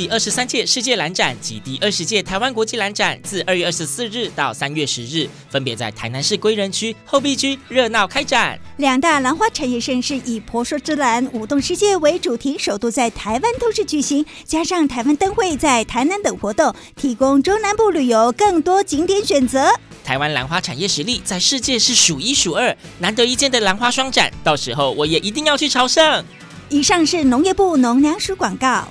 [0.00, 8.58] 第二十三届世界兰展及第二十届台湾国际兰展自二月二十四日到三月十日，分别在台南市归仁区后壁区热闹开展。
[8.78, 19.68] 两大兰花产业盛事以“婆娑之兰，舞动世界”为主题，首度在台湾都市举行，加上台湾灯会在台南等活动，提供中南部旅游更多景点选择。
[20.02, 26.24] 台湾兰花产业实力在世界是数一数二，难得一见的兰花双展，到时候我也一定要去朝圣。
[26.70, 28.88] 以上是农业部农粮署广告。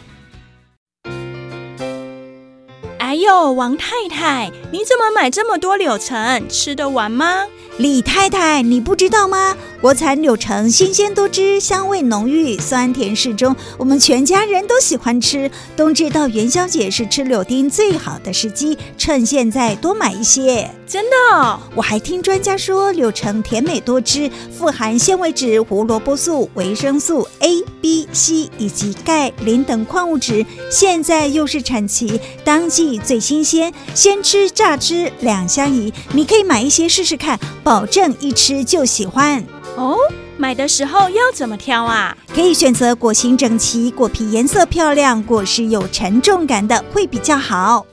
[3.09, 6.47] 还有，王太太，你怎么买这么多柳橙？
[6.47, 7.47] 吃得完吗？
[7.79, 9.55] 李太太，你不知道吗？
[9.79, 15.49] 国产柳橙新鲜多汁，香味浓郁，酸甜适中，我们全家人都喜欢吃。
[15.77, 20.69] 冬至到元宵节是吃柳丁最好的时机，趁现在多买一些。
[20.85, 21.57] 真的哦？
[21.73, 30.45] 我还听专家说，柳橙甜美多汁，富含纤维质、胡萝卜素、维生素 A、B、C 以及钙、磷等矿物质。
[30.69, 35.93] 现在又是产期，当季最新鲜，先吃榨汁两相宜。
[36.11, 39.45] 你可以买一些试试看，保证一吃就喜欢。
[39.75, 39.95] 哦，
[40.37, 42.17] 买的时候要怎么挑啊？
[42.33, 47.85] 可以选择果形整齐、果皮颜色漂亮、果实有沉重感的，会比较好。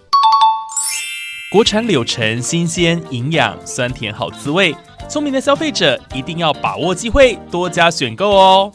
[1.52, 4.74] 国产柳橙新鲜、营养、酸甜好滋味，
[5.10, 8.72] 聪明的消费者一定要把握机会，多加选购哦。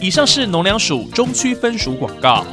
[0.00, 2.44] 以上是农粮署中区分署广告。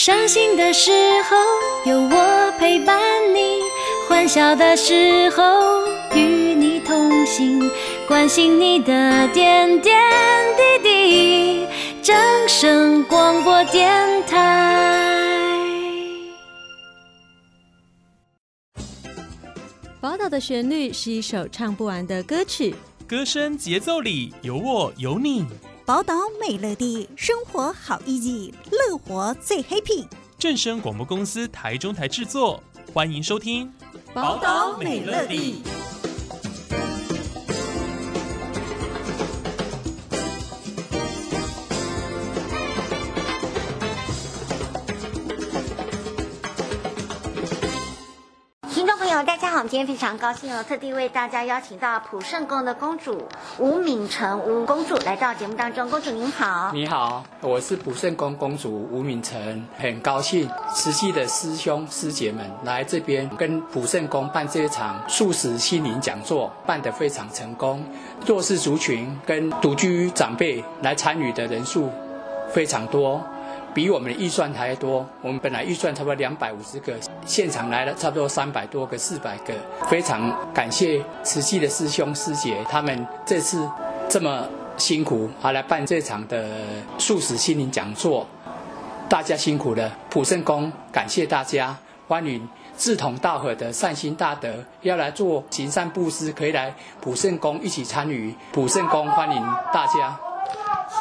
[0.00, 0.92] 伤心的时
[1.24, 1.36] 候
[1.84, 3.00] 有我陪伴
[3.34, 3.58] 你，
[4.08, 5.42] 欢笑的时候
[6.14, 6.20] 与
[6.54, 7.68] 你同行，
[8.06, 10.00] 关心你的点点
[10.56, 11.66] 滴滴。
[12.00, 15.58] 掌声广播电台。
[20.00, 22.72] 宝岛的旋律是一首唱不完的歌曲，
[23.08, 25.44] 歌声节奏里有我有你。
[25.88, 30.06] 宝岛美乐蒂，生活好 easy，乐活最 happy。
[30.38, 32.62] 正声广播公司台中台制作，
[32.92, 33.66] 欢迎收听
[34.12, 35.62] 《宝岛美乐地》。
[49.78, 53.28] 今天非常高兴哦，特地为大家邀请到普圣宫的公主
[53.60, 55.88] 吴敏成吴公主来到节目当中。
[55.88, 67.80] 公主您好，你好，我是普圣宫公主吴敏成，很高兴慈济的师兄师姐们来这边跟普圣宫办这一场素食心灵讲座，办得非常成功。
[68.26, 71.88] 弱势族群跟独居长辈来参与的人数
[72.52, 73.22] 非常多。
[73.74, 79.54] 比我们的预算还多，我们本来预算差不多两百五十个，现场来了差不多三百多个、四百个，
[79.88, 83.68] 非常感谢慈济的师兄师姐，他们这次
[84.08, 84.46] 这么
[84.76, 86.48] 辛苦，还来办这场的
[86.98, 88.26] 素食心灵讲座，
[89.08, 89.92] 大家辛苦了。
[90.10, 91.76] 普圣宫感谢大家，
[92.08, 98.34] 欢迎志同道合的善心大德要来做行善布施，可以来普圣宫一起参与。
[98.52, 99.42] 普圣宫欢迎
[99.72, 100.27] 大家。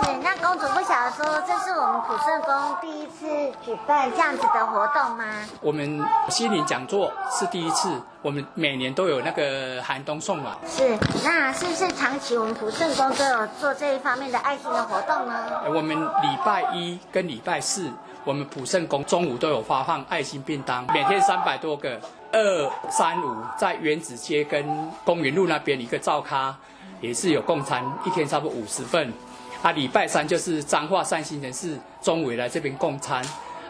[0.03, 3.27] 是，那公主不晓得说，这是我们普圣宫第一次
[3.65, 5.25] 举办这样子的活动吗？
[5.61, 7.89] 我们心灵讲座是第一次，
[8.21, 10.55] 我们每年都有那个寒冬送暖。
[10.67, 15.35] 是，那是不是长期我们普圣宫都有做这一方面的爱心的活动呢？
[15.67, 17.91] 我们礼拜一跟礼拜四，
[18.23, 21.99] 我们普圣宫中午都有发放爱心便当，每天三百多个。
[22.29, 26.53] 二三五在原子街跟公园路那边一个灶咖，
[26.99, 29.13] 也是有供餐，一天差不多五十份。
[29.61, 33.23] 啊，礼拜三就是彰化善心人士钟伟来这边供餐。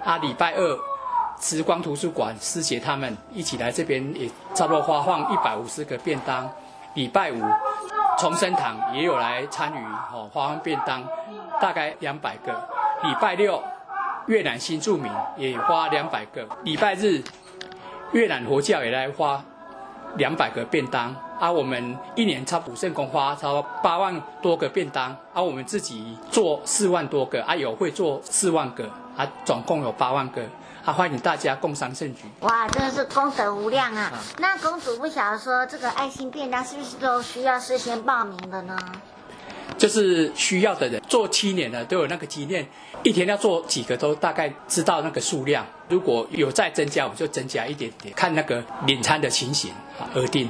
[0.04, 0.80] 啊，礼拜二
[1.38, 6.50] 慈光图书馆师姐他们一起来这边，也差不多发放一百五十个便当。
[6.94, 7.42] 礼拜五
[8.18, 9.78] 重生堂也有来参与，
[10.12, 11.04] 哦，发放便当，
[11.62, 12.54] 大概两百个。
[13.04, 13.62] 礼拜六
[14.28, 16.48] 越南新住民也发两百个。
[16.64, 17.22] 礼拜日
[18.14, 19.44] 越南佛教也来发
[20.18, 21.16] 两百个便当。
[21.40, 30.42] 啊，我们一年差普圣宫花差不多八万多个便当，啊，我们自己做四万多个，啊，有会做四万个，啊，总共有八万个，
[30.84, 32.24] 啊，欢迎大家共商盛举。
[32.40, 34.06] 哇，真的是功德无量啊！
[34.06, 38.76] 啊那公主不晓得说，这个爱心便当是不是都需要事先报名的呢？
[39.78, 42.68] 就是需要的人做七年了都有那个经验，
[43.04, 50.50] 一天要做几个都大概知道那个数量，如果有再增加，我就增加一点点，看那个领餐的情形啊而定。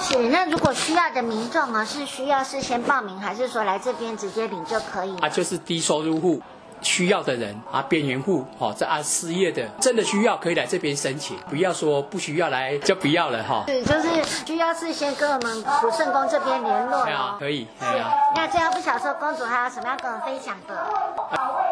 [0.00, 5.16] 是，那如果需要的民众啊，是需要事先报名，还是说来这边直接领就可以？
[5.18, 6.42] 啊，就是低收入户，
[6.84, 13.64] 需要的人啊，边缘户哦，这啊失业的，真的需要可以来这边申请，不要说不需要来就不要了哈。
[13.66, 14.08] 对，就是
[14.46, 17.04] 需要事先跟我们普圣宫这边联络。
[17.04, 17.66] 对啊，可以。
[17.80, 18.12] 啊。
[18.36, 20.86] 那这样不晓得说公主还有什么要跟我们分享的？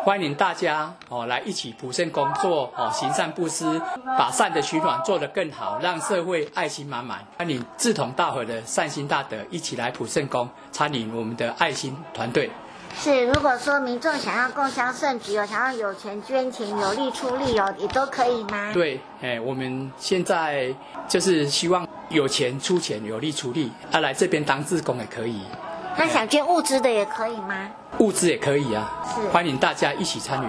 [0.05, 3.81] 欢迎大家哦来一起普圣宫做哦行善布施，
[4.19, 7.21] 把善的循环做得更好，让社会爱心满满。
[7.37, 12.51] 欢迎志同道合的善心大德一起来普圣宫参与我们的爱心团队。
[12.95, 18.71] 是，如果说民众想要共襄盛举哦，想要有钱捐钱、有力出力哦，也都可以吗？
[18.73, 20.73] 对，哎，我们现在
[21.09, 25.43] 就是希望有钱出钱，有力出力，啊，来这边当志工也可以。
[25.97, 27.69] 那想捐物资的也可以吗？
[27.99, 30.49] 物资也可以啊，是，欢迎大家一起参与。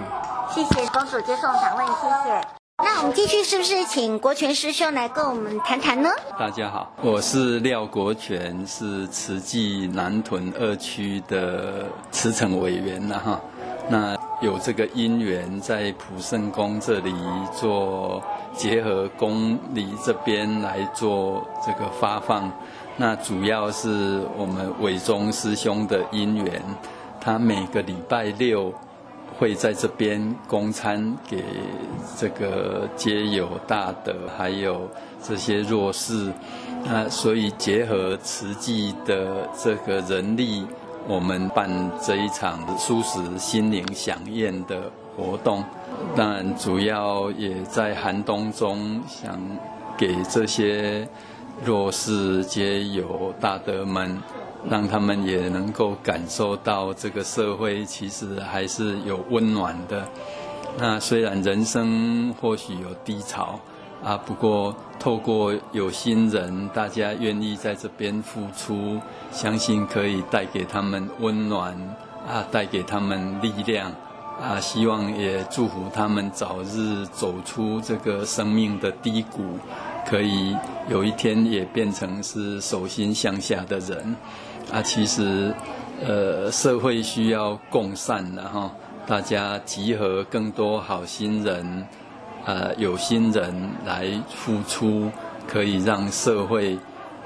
[0.54, 2.63] 谢谢公主接送访问，谢谢。
[2.84, 6.10] 那我们继续是不是请国权师兄来跟我们谈谈呢？
[6.38, 13.40] 大家好，我是廖国权，是慈济南屯二区的慈诚委员了哈。
[13.88, 17.14] 那有这个因缘在普圣宫这里
[17.58, 18.22] 做
[18.54, 22.52] 结合宫里这边来做这个发放，
[22.98, 26.60] 那主要是我们伟忠师兄的因缘，
[27.18, 28.70] 他每个礼拜六。
[29.38, 31.42] 会在这边供餐给
[32.16, 34.88] 这个皆有大德，还有
[35.22, 36.32] 这些弱势，
[36.84, 40.66] 那所以结合慈济的这个人力，
[41.08, 41.68] 我们办
[42.00, 45.64] 这一场舒适心灵饗宴的活动。
[46.14, 49.38] 当然，主要也在寒冬中，想
[49.96, 51.08] 给这些
[51.64, 54.20] 弱势皆有大德们。
[54.68, 60.08] 让他们也能够感受到这个社会其实还是有温暖的。
[60.78, 63.60] 那虽然人生或许有低潮
[64.02, 68.98] 啊，不过透过有心人，大家愿意在这边付出，
[69.30, 71.72] 相信可以带给他们温暖
[72.26, 73.92] 啊，带给他们力量
[74.42, 74.58] 啊。
[74.60, 79.58] 希望也祝福他们早日走出这个生命的低谷，
[80.06, 80.56] 可以
[80.88, 84.16] 有一天也变成是手心向下的人。
[84.72, 85.54] 啊，其实，
[86.04, 88.70] 呃，社会需要共善的哈，
[89.06, 91.86] 大家集合更多好心人，
[92.44, 93.54] 呃，有心人
[93.86, 95.10] 来付出，
[95.46, 96.76] 可以让社会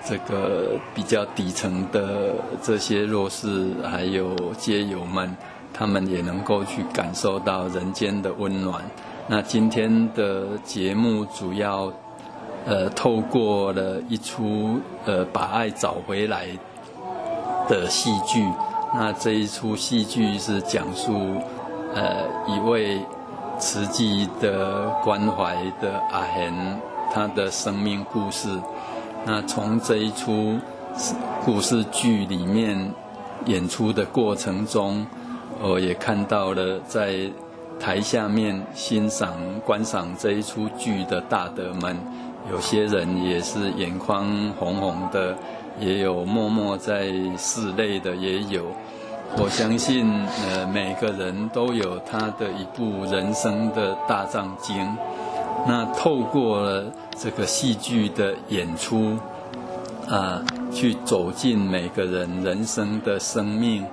[0.04, 5.34] 这个比较底层的这些弱势还有街友们，
[5.72, 8.82] 他们也能够去感受到人间的温暖。
[9.26, 11.90] 那今天的节目主要，
[12.66, 16.48] 呃，透过了一出呃，把爱找回来。
[17.68, 18.44] 的戏剧，
[18.94, 21.12] 那这一出戏剧是讲述，
[21.94, 23.00] 呃，一位
[23.58, 26.80] 慈济的关怀的阿贤，
[27.12, 28.48] 他的生命故事。
[29.26, 30.56] 那从这一出
[31.44, 32.90] 故事剧里面
[33.44, 35.06] 演出的过程中，
[35.60, 37.30] 我也看到了在
[37.78, 39.34] 台下面欣赏
[39.66, 41.96] 观赏这一出剧的大德们，
[42.50, 44.26] 有些人也是眼眶
[44.58, 45.36] 红红的。
[45.80, 48.66] 也有默默在室内的，也有。
[49.36, 50.10] 我相信，
[50.50, 54.74] 呃，每个人都有他的一部人生的大藏经。
[55.66, 56.84] 那透过了
[57.16, 59.18] 这个戏剧的演出，
[60.08, 60.42] 啊，
[60.72, 63.84] 去走进每个人人生的生命，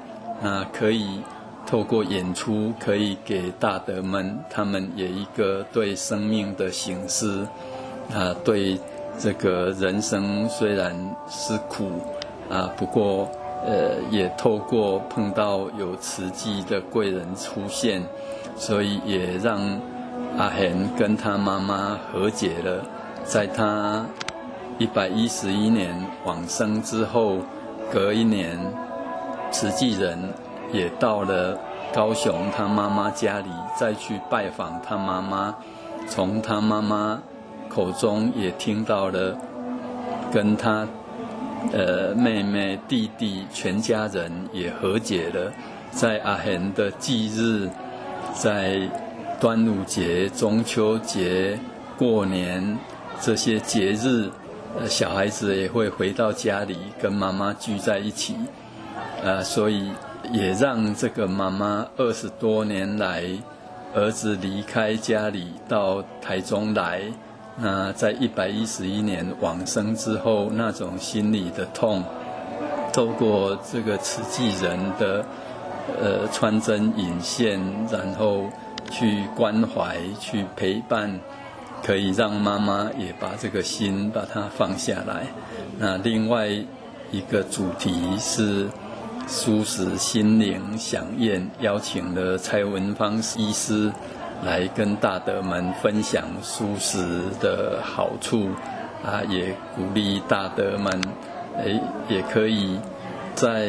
[0.42, 1.20] 啊，可以
[1.68, 7.46] 透过演出，可以给大德们他们也一个对生命的省思，
[8.14, 8.80] 啊，对。
[9.18, 10.94] 这个人生虽然
[11.30, 11.90] 是苦
[12.50, 13.28] 啊，不过
[13.66, 18.04] 呃，也透过碰到有慈济的贵人出现，
[18.56, 19.60] 所以也让
[20.38, 22.84] 阿贤跟他妈妈和解了。
[23.24, 24.06] 在他
[24.78, 25.96] 一百一十一年
[26.26, 27.38] 往生之后，
[27.92, 28.60] 隔一年，
[29.50, 30.20] 慈济人
[30.72, 31.58] 也到了
[31.94, 35.56] 高雄他妈妈家里，再去拜访他妈妈，
[36.08, 37.22] 从他妈妈。
[37.70, 39.38] 口中也听到了，
[40.32, 40.88] 跟他
[41.74, 45.52] 呃妹妹、弟弟全家人也和解了，
[45.92, 47.70] 在阿贤的忌日，
[48.34, 48.80] 在
[49.40, 51.60] 端午节、中秋节、
[51.98, 52.78] 过年
[53.20, 54.30] 这些节日，
[54.88, 58.36] 小孩子也会回到家里跟妈妈聚在一起，
[59.24, 59.92] 呃，所以
[60.32, 63.24] 也让这个妈妈二十多年来，
[63.94, 67.02] 儿子离开家里到台中来。
[67.58, 72.04] 那在一百一十一年往生之后，那种心里的痛，
[72.92, 75.26] 透过这个慈济人的
[76.02, 77.60] 呃穿针引线，
[77.90, 78.50] 然后
[78.92, 81.20] 去关怀、去陪伴，
[81.82, 85.28] 可以让妈妈也把这个心把它放下来。
[85.80, 86.48] 那另外
[87.12, 88.68] 一个主题是
[89.28, 93.92] 舒适心灵饗宴，邀请了蔡文芳医师
[94.44, 98.50] 来跟大德们分享素食的好处
[99.04, 100.92] 啊，也鼓励大德们，
[101.58, 102.80] 诶，也可以
[103.34, 103.68] 在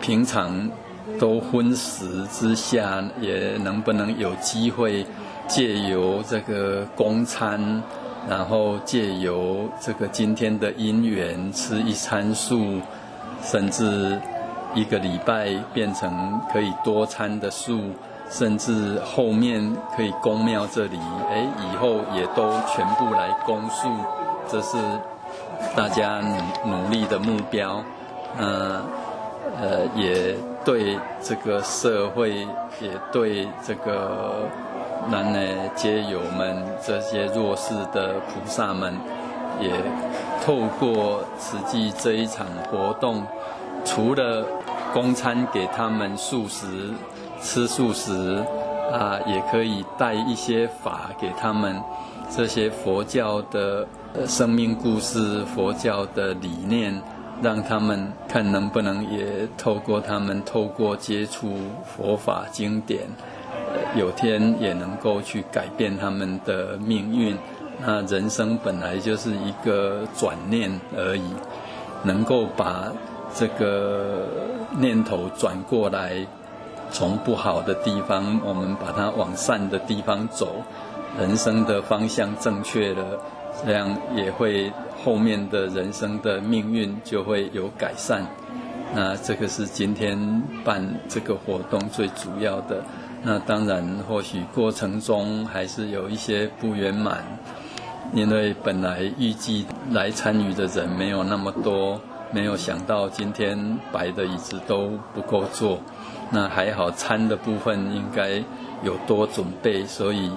[0.00, 0.70] 平常
[1.18, 5.06] 都荤食之下，也能不能有机会
[5.46, 7.82] 借由这个供餐，
[8.28, 12.80] 然后借由这个今天的因缘吃一餐素，
[13.42, 14.18] 甚至。
[14.76, 17.80] 一个礼拜变成可以多餐的素，
[18.36, 20.98] 甚至后面可以供庙这里，
[21.30, 23.88] 哎，以后也都全部来供素，
[24.48, 24.76] 这是
[25.76, 26.20] 大家
[26.64, 27.80] 努努力的目标。
[28.36, 28.82] 嗯
[29.62, 32.40] 呃，也对这个社会，
[32.80, 34.48] 也对这个
[35.08, 38.98] 南来街友们这些弱势的菩萨们，
[39.60, 39.70] 也
[40.44, 43.22] 透过慈济这一场活动，
[43.84, 44.44] 除了
[44.92, 46.90] 供餐给他们素食，
[47.44, 48.42] 吃素食
[48.90, 51.78] 啊，也可以带一些法给他们，
[52.34, 53.86] 这些佛教的
[54.26, 56.98] 生命故事、佛教的理念，
[57.42, 61.52] 让他们看能不能也透过他们透过接触
[61.84, 63.02] 佛法经典，
[63.94, 67.36] 有天也能够去改变他们的命运。
[67.84, 71.34] 那人生本来就是一个转念而已，
[72.02, 72.90] 能够把。
[73.36, 74.28] 这个
[74.78, 76.24] 念头转过来，
[76.94, 80.62] 从不好的地方，我们把它往善的地方走，
[81.18, 83.18] 人生的方向正确了，
[83.66, 84.72] 这样也会
[85.04, 88.24] 后面的人生的命运就会有改善。
[88.94, 92.80] 那这个是今天办这个活动最主要的。
[93.24, 97.24] 那当然，或许过程中还是有一些不圆满，
[98.12, 102.00] 因为本来预计来参与的人没有那么多。
[102.32, 105.78] 没有想到今天摆的椅子都不够坐，
[106.34, 108.42] 那还好餐的部分应该
[108.82, 110.28] 有多准备，所以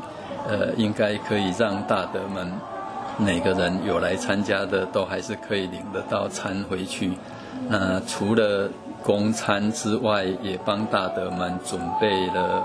[0.48, 2.52] 呃应该可以让大德们
[3.18, 7.18] 每个人有来参加的都还是可以领得到餐回去。
[7.68, 8.70] 那除了
[9.04, 12.64] 供餐之外，也帮大德们准备了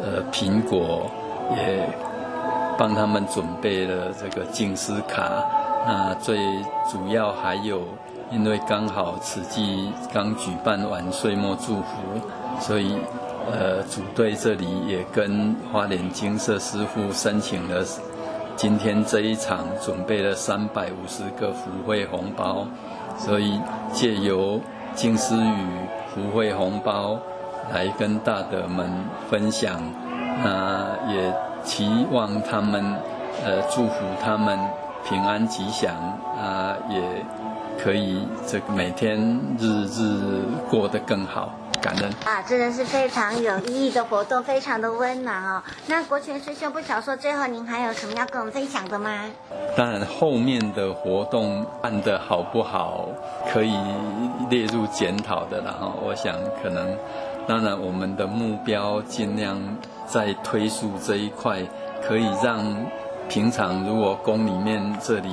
[0.00, 1.08] 呃苹果，
[1.56, 1.88] 也
[2.76, 5.30] 帮他们准备了这个静思卡。
[5.86, 6.36] 那最
[6.90, 7.82] 主要还有。
[8.30, 11.96] 因为刚好慈济刚举办完岁末祝福，
[12.60, 12.96] 所以
[13.52, 17.84] 呃组队这里也跟花莲金色师傅申请了，
[18.56, 22.66] 今天这一场准备了三百五十个福慧红包，
[23.16, 23.60] 所以
[23.92, 24.60] 借由
[24.94, 25.66] 金丝雨
[26.12, 27.18] 福慧红包
[27.72, 28.90] 来跟大德们
[29.30, 29.80] 分享，
[30.44, 32.82] 那也期望他们
[33.44, 34.58] 呃祝福他们
[35.08, 35.94] 平安吉祥
[36.36, 37.00] 啊也。
[37.82, 39.18] 可以，这个每天
[39.58, 42.42] 日日过得更好，感恩啊！
[42.42, 45.62] 真的是非常有意义的活动，非常的温暖哦。
[45.86, 49.10] 那国权师兄不巧说，最后您还有什么要跟我们分享的吗？
[49.76, 53.08] 当然，后面的活动办得好不好，
[53.52, 53.74] 可以
[54.50, 55.60] 列入检讨的。
[55.62, 56.96] 然后，我想可能，
[57.46, 59.56] 当然我们的目标尽量
[60.04, 61.62] 在推速这一块，
[62.02, 62.76] 可以让。
[63.28, 65.28] 平常如果宫里面这里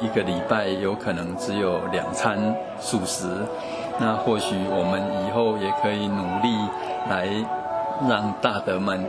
[0.00, 3.26] 一个礼拜有可能只有两餐素食，
[3.98, 6.54] 那或许我们以后也可以努力
[7.08, 7.26] 来
[8.06, 9.02] 让大德们，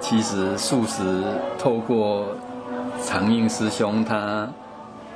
[0.00, 1.02] 其实素食
[1.58, 2.26] 透过
[3.02, 4.48] 长应师兄他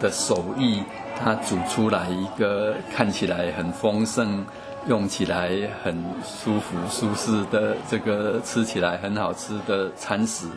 [0.00, 0.82] 的手艺，
[1.16, 4.44] 他煮出来一个看起来很丰盛，
[4.88, 5.50] 用起来
[5.84, 10.48] 很舒服舒适的这个吃起来很好吃的餐食。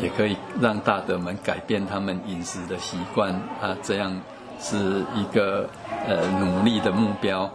[0.00, 4.20] 也可以让大德们改变他们饮食的习惯啊，这样
[4.60, 5.68] 是一个
[6.06, 7.50] 呃努力的目标。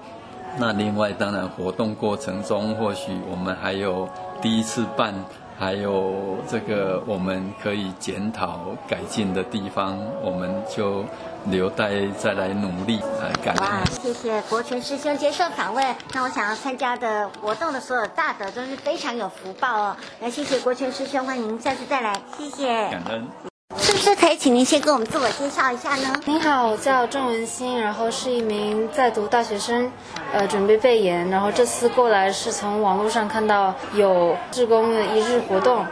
[0.57, 4.07] 那另外，当然活动过程中，或许我们还有
[4.41, 5.13] 第一次办，
[5.57, 11.05] 还有这个我们可以检讨改进的地方，我们就
[11.45, 13.53] 留待再来努力来改。
[13.62, 15.95] 哇，谢谢国权师兄接受访问。
[16.13, 19.98] 那我想要参加的活动的所有大德都是非常有福报哦。
[20.19, 22.67] 来，谢谢国权师兄，欢迎您下次再来，谢谢。
[22.89, 23.52] 感恩。
[23.93, 26.19] 是不是可以请您先给我们自我介绍一下呢？
[26.25, 29.91] 您好，我叫郑文心，然后是一名在读大学生，
[30.33, 35.85] 呃，准备备研，然后这次过来是从网络上看到有志工的一日活动，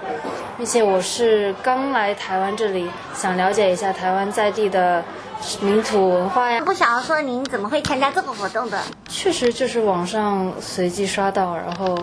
[0.58, 5.04] 并且我是刚来台湾这里，想了解一下台湾在地的
[5.62, 6.60] 民土文化呀。
[6.66, 8.82] 不想要说您怎么会参加这个活动的？
[9.10, 11.96] 确实就是网上随机刷到，然后，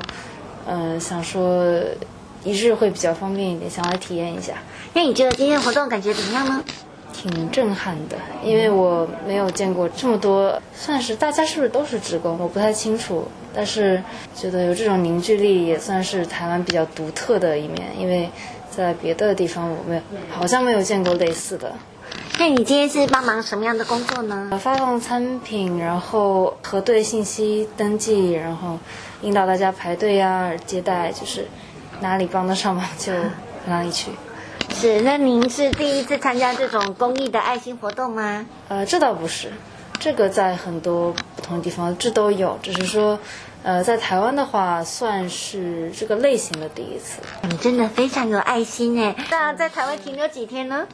[0.64, 1.74] 呃，想说
[2.48, 4.54] 一日会比较方便一点，想来体验一下。
[4.94, 6.64] 那你觉得今天活动感觉怎么样呢？
[7.12, 14.00] 挺震撼的，因为我没有见过这么多，算是大家是不是都是职工，我不太清楚，但是
[14.36, 18.30] 觉得有这种凝聚力也算是台湾比较独特的一面，因为
[18.70, 21.72] 在别的地方我没有，好像没有见过类似的。
[22.38, 24.48] 那你今天是帮忙什么样的工作呢？
[24.62, 28.78] 发放餐品，然后核对信息登记，然后
[29.22, 31.48] 引导大家排队呀、啊，接待，就是
[32.00, 33.12] 哪里帮得上忙就
[33.66, 34.10] 哪里去。
[34.74, 38.46] 是，那您是第一次参加这种公益的爱心活动吗？
[38.68, 39.50] 呃，这倒不是，
[39.98, 43.18] 这个在很多不同的地方这都有，只是说，
[43.62, 47.20] 呃，在台湾的话算是这个类型的第一次。
[47.42, 49.16] 你真的非常有爱心哎！
[49.30, 50.86] 那在台湾停留几天呢？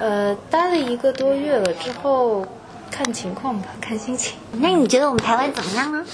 [0.00, 2.46] 呃，待了一个多月了，之后
[2.90, 4.38] 看情况吧，看心情。
[4.52, 6.04] 那你觉得我们台湾怎么样呢？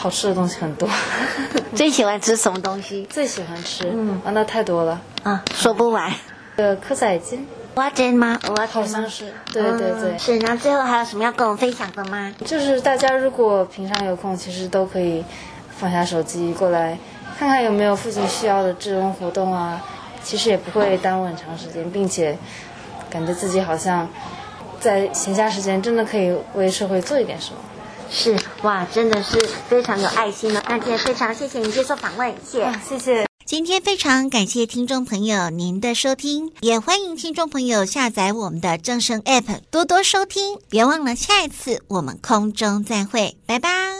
[0.00, 0.88] 好吃的东西很多，
[1.76, 3.06] 最喜欢吃什么东西？
[3.10, 6.10] 最喜欢吃，嗯，啊，那太多了啊，说不完。
[6.56, 7.38] 呃，蚵仔煎，
[7.74, 8.38] 蚵仔煎吗？
[8.42, 10.38] 蚵仔好像是，对对对，是。
[10.38, 12.32] 然后最后还有什么要跟我分享的吗？
[12.46, 15.22] 就是大家如果平常有空，其实都可以
[15.76, 16.96] 放下手机过来，
[17.38, 19.84] 看看有没有附近需要的志工活动啊。
[20.22, 22.36] 其实也不会耽误很长时间，并且
[23.10, 24.08] 感觉自己好像
[24.78, 27.56] 在闲暇时间真的可以为社会做一点什么。
[28.10, 29.38] 是哇，真的是
[29.68, 30.62] 非常有爱心呢。
[30.68, 33.26] 那今天非常谢谢您接受访问，谢谢谢。
[33.46, 40.58] 今天非常感谢听众朋友您的收听，也欢迎听众朋友下载我们的正声 App，多多收听。
[40.68, 43.99] 别忘了下一次我们空中再会，拜拜。